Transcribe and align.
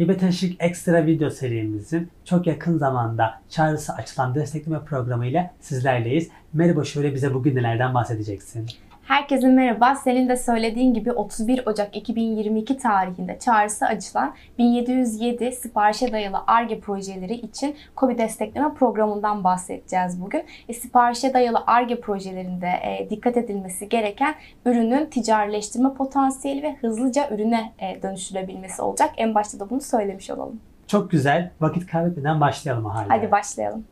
Hibe 0.00 0.16
Ekstra 0.60 1.06
video 1.06 1.30
serimizin 1.30 2.08
çok 2.24 2.46
yakın 2.46 2.78
zamanda 2.78 3.42
çağrısı 3.48 3.92
açılan 3.92 4.34
destekleme 4.34 4.84
programı 4.84 5.26
ile 5.26 5.50
sizlerleyiz. 5.60 6.28
Merhaba 6.52 6.84
şöyle 6.84 7.14
bize 7.14 7.34
bugün 7.34 7.56
nelerden 7.56 7.94
bahsedeceksin? 7.94 8.66
Herkese 9.08 9.48
merhaba. 9.48 9.94
Senin 9.94 10.28
de 10.28 10.36
söylediğin 10.36 10.94
gibi 10.94 11.12
31 11.12 11.66
Ocak 11.66 11.96
2022 11.96 12.78
tarihinde 12.78 13.38
çağrısı 13.38 13.86
açılan 13.86 14.34
1707 14.58 15.52
siparişe 15.52 16.12
dayalı 16.12 16.38
ARGE 16.46 16.80
projeleri 16.80 17.34
için 17.34 17.76
KOBİ 17.96 18.18
destekleme 18.18 18.74
programından 18.74 19.44
bahsedeceğiz 19.44 20.22
bugün. 20.22 20.44
E, 20.68 20.72
siparişe 20.72 21.34
dayalı 21.34 21.62
ARGE 21.66 22.00
projelerinde 22.00 22.66
e, 22.66 23.10
dikkat 23.10 23.36
edilmesi 23.36 23.88
gereken 23.88 24.34
ürünün 24.66 25.06
ticarileştirme 25.06 25.94
potansiyeli 25.94 26.62
ve 26.62 26.76
hızlıca 26.76 27.28
ürüne 27.30 27.72
e, 27.78 28.02
dönüştürebilmesi 28.02 28.82
olacak. 28.82 29.10
En 29.16 29.34
başta 29.34 29.60
da 29.60 29.70
bunu 29.70 29.80
söylemiş 29.80 30.30
olalım. 30.30 30.60
Çok 30.86 31.10
güzel. 31.10 31.50
Vakit 31.60 31.86
kaybetmeden 31.86 32.40
başlayalım 32.40 32.86
o 32.86 32.94
halde. 32.94 33.08
Hadi 33.08 33.30
başlayalım. 33.30 33.84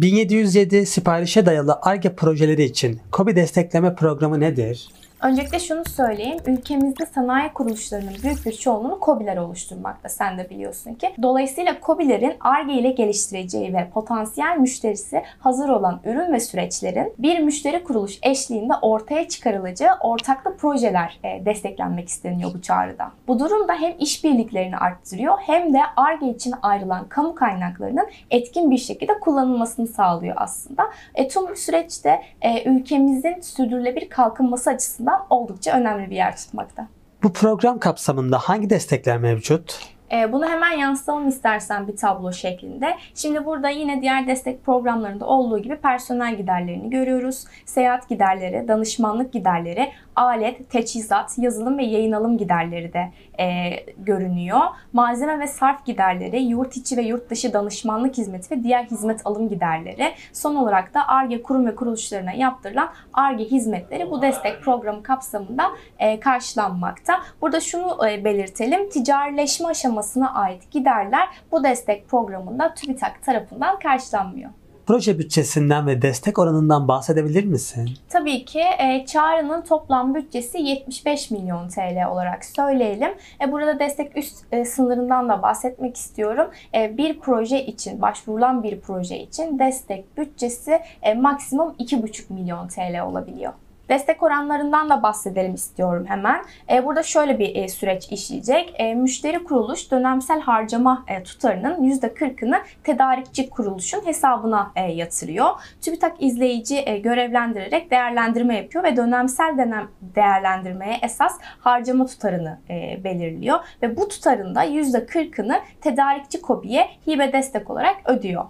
1707 0.00 0.86
siparişe 0.86 1.46
dayalı 1.46 1.78
ARGE 1.82 2.14
projeleri 2.14 2.64
için 2.64 3.00
KOBİ 3.12 3.36
destekleme 3.36 3.94
programı 3.94 4.40
nedir? 4.40 4.88
Öncelikle 5.22 5.58
şunu 5.58 5.84
söyleyeyim. 5.84 6.38
Ülkemizde 6.46 7.06
sanayi 7.06 7.52
kuruluşlarının 7.52 8.12
büyük 8.22 8.46
bir 8.46 8.52
çoğunluğunu 8.52 9.00
KOBİ'ler 9.00 9.36
oluşturmakta. 9.36 10.08
Sen 10.08 10.38
de 10.38 10.50
biliyorsun 10.50 10.94
ki. 10.94 11.14
Dolayısıyla 11.22 11.80
KOBİ'lerin 11.80 12.32
ARGE 12.40 12.72
ile 12.72 12.90
geliştireceği 12.90 13.74
ve 13.74 13.88
potansiyel 13.94 14.56
müşterisi 14.56 15.22
hazır 15.38 15.68
olan 15.68 16.00
ürün 16.04 16.32
ve 16.32 16.40
süreçlerin 16.40 17.12
bir 17.18 17.38
müşteri 17.38 17.84
kuruluş 17.84 18.18
eşliğinde 18.22 18.72
ortaya 18.82 19.28
çıkarılacağı 19.28 19.98
ortaklı 20.00 20.56
projeler 20.56 21.20
e, 21.24 21.44
desteklenmek 21.44 22.08
isteniyor 22.08 22.50
bu 22.54 22.62
çağrıda. 22.62 23.10
Bu 23.28 23.38
durum 23.38 23.68
da 23.68 23.74
hem 23.74 23.92
işbirliklerini 23.98 24.76
arttırıyor 24.76 25.38
hem 25.46 25.74
de 25.74 25.80
ARGE 25.96 26.28
için 26.28 26.54
ayrılan 26.62 27.08
kamu 27.08 27.34
kaynaklarının 27.34 28.06
etkin 28.30 28.70
bir 28.70 28.78
şekilde 28.78 29.20
kullanılmasını 29.20 29.86
sağlıyor 29.86 30.34
aslında. 30.38 30.90
E, 31.14 31.28
tüm 31.28 31.48
bu 31.48 31.56
süreçte 31.56 32.22
e, 32.40 32.70
ülkemizin 32.70 33.40
sürdürülebilir 33.40 34.08
kalkınması 34.08 34.70
açısından 34.70 35.09
açısından 35.10 35.26
oldukça 35.30 35.72
önemli 35.78 36.10
bir 36.10 36.16
yer 36.16 36.36
tutmakta. 36.36 36.88
Bu 37.22 37.32
program 37.32 37.78
kapsamında 37.78 38.38
hangi 38.38 38.70
destekler 38.70 39.18
mevcut? 39.18 39.78
Ee, 40.12 40.32
bunu 40.32 40.48
hemen 40.48 40.70
yansıtalım 40.70 41.28
istersen 41.28 41.88
bir 41.88 41.96
tablo 41.96 42.32
şeklinde. 42.32 42.96
Şimdi 43.14 43.46
burada 43.46 43.68
yine 43.68 44.02
diğer 44.02 44.26
destek 44.26 44.64
programlarında 44.64 45.26
olduğu 45.26 45.58
gibi 45.58 45.76
personel 45.76 46.36
giderlerini 46.36 46.90
görüyoruz. 46.90 47.44
Seyahat 47.66 48.08
giderleri, 48.08 48.68
danışmanlık 48.68 49.32
giderleri, 49.32 49.92
alet, 50.16 50.70
teçhizat, 50.70 51.38
yazılım 51.38 51.78
ve 51.78 51.84
yayın 51.84 52.12
alım 52.12 52.38
giderleri 52.38 52.92
de 52.92 53.12
e, 53.42 53.70
görünüyor. 53.98 54.60
Malzeme 54.92 55.38
ve 55.38 55.46
sarf 55.46 55.86
giderleri, 55.86 56.42
yurt 56.42 56.76
içi 56.76 56.96
ve 56.96 57.02
yurt 57.02 57.30
dışı 57.30 57.52
danışmanlık 57.52 58.18
hizmeti 58.18 58.56
ve 58.56 58.62
diğer 58.62 58.84
hizmet 58.84 59.26
alım 59.26 59.48
giderleri. 59.48 60.12
Son 60.32 60.56
olarak 60.56 60.94
da 60.94 61.08
ARGE 61.08 61.42
kurum 61.42 61.66
ve 61.66 61.74
kuruluşlarına 61.74 62.32
yaptırılan 62.32 62.90
ARGE 63.12 63.44
hizmetleri 63.44 64.10
bu 64.10 64.22
destek 64.22 64.62
programı 64.62 65.02
kapsamında 65.02 65.64
e, 65.98 66.20
karşılanmakta. 66.20 67.20
Burada 67.40 67.60
şunu 67.60 68.08
e, 68.08 68.24
belirtelim. 68.24 68.88
Ticarileşme 68.88 69.68
aşamasına 70.00 70.34
ait 70.34 70.70
giderler 70.70 71.28
bu 71.52 71.64
destek 71.64 72.08
programında 72.08 72.74
TÜBİTAK 72.74 73.22
tarafından 73.22 73.78
karşılanmıyor. 73.78 74.50
Proje 74.86 75.18
bütçesinden 75.18 75.86
ve 75.86 76.02
destek 76.02 76.38
oranından 76.38 76.88
bahsedebilir 76.88 77.44
misin? 77.44 77.90
Tabii 78.08 78.44
ki 78.44 78.60
e, 78.78 79.06
çağrının 79.06 79.62
toplam 79.62 80.14
bütçesi 80.14 80.58
75 80.58 81.30
milyon 81.30 81.68
TL 81.68 82.06
olarak 82.10 82.44
söyleyelim. 82.44 83.10
E, 83.40 83.52
burada 83.52 83.78
destek 83.78 84.16
üst 84.16 84.44
e, 84.52 84.64
sınırından 84.64 85.28
da 85.28 85.42
bahsetmek 85.42 85.96
istiyorum. 85.96 86.50
E, 86.74 86.96
bir 86.96 87.20
proje 87.20 87.66
için, 87.66 88.02
başvurulan 88.02 88.62
bir 88.62 88.80
proje 88.80 89.18
için 89.18 89.58
destek 89.58 90.16
bütçesi 90.16 90.80
e, 91.02 91.14
maksimum 91.14 91.74
2,5 91.78 92.32
milyon 92.32 92.68
TL 92.68 93.00
olabiliyor. 93.02 93.52
Destek 93.90 94.22
oranlarından 94.22 94.90
da 94.90 95.02
bahsedelim 95.02 95.54
istiyorum 95.54 96.04
hemen. 96.08 96.44
E, 96.70 96.84
burada 96.84 97.02
şöyle 97.02 97.38
bir 97.38 97.56
e, 97.56 97.68
süreç 97.68 98.12
işleyecek. 98.12 98.74
E, 98.78 98.94
müşteri 98.94 99.44
kuruluş 99.44 99.90
dönemsel 99.90 100.40
harcama 100.40 101.04
tutarının 101.24 101.90
%40'ını 101.90 102.60
tedarikçi 102.84 103.50
kuruluşun 103.50 104.06
hesabına 104.06 104.72
yatırıyor. 104.88 105.48
TÜBİTAK 105.80 106.22
izleyici 106.22 107.02
görevlendirerek 107.02 107.90
değerlendirme 107.90 108.56
yapıyor 108.56 108.84
ve 108.84 108.96
dönemsel 108.96 109.58
dönem 109.58 109.88
değerlendirmeye 110.00 110.98
esas 111.02 111.38
harcama 111.60 112.06
tutarını 112.06 112.58
belirliyor. 113.04 113.58
Ve 113.82 113.96
bu 113.96 114.08
tutarın 114.08 114.54
da 114.54 114.64
%40'ını 114.64 115.60
tedarikçi 115.80 116.42
KOBİ'ye 116.42 116.88
hibe 117.06 117.32
destek 117.32 117.70
olarak 117.70 117.96
ödüyor. 118.04 118.44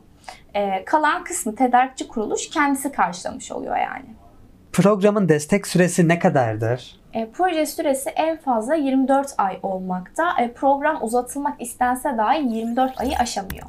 Kalan 0.86 1.24
kısmı 1.24 1.54
tedarikçi 1.54 2.08
kuruluş 2.08 2.50
kendisi 2.50 2.92
karşılamış 2.92 3.52
oluyor 3.52 3.76
yani. 3.76 4.29
Programın 4.72 5.28
destek 5.28 5.66
süresi 5.66 6.08
ne 6.08 6.18
kadardır? 6.18 7.00
E, 7.12 7.30
proje 7.30 7.66
süresi 7.66 8.10
en 8.10 8.36
fazla 8.36 8.74
24 8.74 9.34
ay 9.38 9.58
olmakta. 9.62 10.24
E, 10.40 10.52
program 10.52 10.98
uzatılmak 11.02 11.62
istense 11.62 12.18
dahi 12.18 12.56
24 12.56 13.00
ayı 13.00 13.16
aşamıyor. 13.18 13.66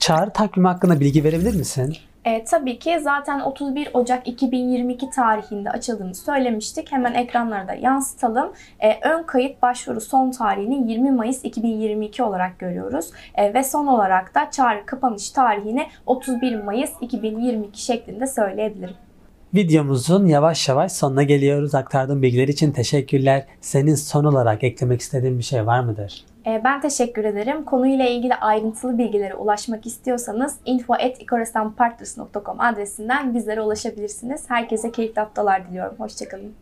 Çağrı 0.00 0.30
takvimi 0.30 0.68
hakkında 0.68 1.00
bilgi 1.00 1.24
verebilir 1.24 1.54
misin? 1.54 1.96
E, 2.24 2.44
tabii 2.44 2.78
ki 2.78 3.00
zaten 3.00 3.40
31 3.40 3.88
Ocak 3.94 4.28
2022 4.28 5.10
tarihinde 5.10 5.70
açıldığını 5.70 6.14
söylemiştik. 6.14 6.92
Hemen 6.92 7.14
ekranlarda 7.14 7.74
yansıtalım. 7.74 8.52
E, 8.80 9.08
ön 9.08 9.22
kayıt 9.22 9.62
başvuru 9.62 10.00
son 10.00 10.30
tarihini 10.30 10.90
20 10.90 11.10
Mayıs 11.10 11.44
2022 11.44 12.22
olarak 12.22 12.58
görüyoruz. 12.58 13.10
E, 13.34 13.54
ve 13.54 13.62
son 13.62 13.86
olarak 13.86 14.34
da 14.34 14.50
çağrı 14.50 14.86
kapanış 14.86 15.30
tarihini 15.30 15.86
31 16.06 16.62
Mayıs 16.62 16.90
2022 17.00 17.82
şeklinde 17.82 18.26
söyleyebilirim. 18.26 18.96
Videomuzun 19.54 20.26
yavaş 20.26 20.68
yavaş 20.68 20.92
sonuna 20.92 21.22
geliyoruz. 21.22 21.74
Aktardığın 21.74 22.22
bilgiler 22.22 22.48
için 22.48 22.72
teşekkürler. 22.72 23.46
Senin 23.60 23.94
son 23.94 24.24
olarak 24.24 24.64
eklemek 24.64 25.00
istediğin 25.00 25.38
bir 25.38 25.42
şey 25.42 25.66
var 25.66 25.80
mıdır? 25.80 26.24
Ee, 26.46 26.60
ben 26.64 26.80
teşekkür 26.80 27.24
ederim. 27.24 27.64
Konuyla 27.64 28.08
ilgili 28.08 28.34
ayrıntılı 28.34 28.98
bilgilere 28.98 29.34
ulaşmak 29.34 29.86
istiyorsanız 29.86 30.56
info.ikorasanpartners.com 30.64 32.60
adresinden 32.60 33.34
bizlere 33.34 33.60
ulaşabilirsiniz. 33.60 34.50
Herkese 34.50 34.92
keyifli 34.92 35.20
haftalar 35.20 35.68
diliyorum. 35.68 35.94
Hoşçakalın. 35.98 36.52